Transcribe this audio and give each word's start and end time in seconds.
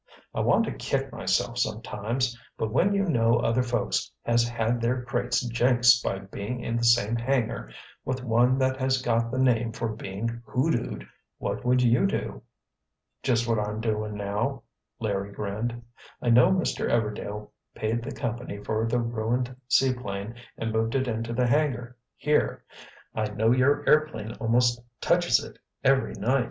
"I 0.33 0.39
want 0.39 0.65
to 0.65 0.71
kick 0.71 1.11
myself 1.11 1.59
sometimes—but 1.59 2.71
when 2.71 2.91
you 2.95 3.05
know 3.07 3.37
other 3.37 3.61
folks 3.61 4.11
has 4.23 4.47
had 4.49 4.81
their 4.81 5.03
crates 5.03 5.41
'jinxed' 5.45 6.03
by 6.03 6.17
being 6.17 6.59
in 6.63 6.75
the 6.75 6.83
same 6.83 7.15
hangar 7.15 7.69
with 8.03 8.23
one 8.23 8.57
that 8.57 8.77
has 8.77 8.99
got 8.99 9.29
the 9.29 9.37
name 9.37 9.73
for 9.73 9.89
being 9.89 10.41
hoodooed—what 10.47 11.63
would 11.63 11.83
you 11.83 12.07
do?" 12.07 12.41
"Just 13.21 13.47
what 13.47 13.59
I'm 13.59 13.79
doing 13.79 14.15
now," 14.15 14.63
Larry 14.99 15.31
grinned. 15.31 15.83
"I 16.19 16.31
know 16.31 16.49
Mr. 16.49 16.89
Everdail 16.89 17.51
paid 17.75 18.01
the 18.01 18.11
company 18.11 18.57
for 18.57 18.87
the 18.87 18.97
ruined 18.99 19.55
seaplane 19.67 20.33
and 20.57 20.71
moved 20.73 20.95
it 20.95 21.07
into 21.07 21.31
the 21.31 21.45
hangar, 21.45 21.95
here. 22.17 22.63
I 23.13 23.27
know 23.27 23.51
your 23.51 23.87
airplane 23.87 24.33
almost 24.41 24.81
touches 24.99 25.43
it, 25.43 25.59
every 25.83 26.13
night. 26.13 26.39